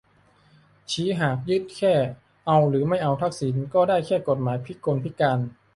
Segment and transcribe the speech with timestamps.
[0.91, 1.93] ชี้หากยึดแค่
[2.47, 5.39] เอาหรือไม่เอาทักษิณ ก็ได้แค่กฎหมายพิกลพิการ